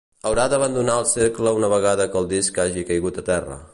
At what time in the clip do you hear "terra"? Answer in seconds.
3.29-3.61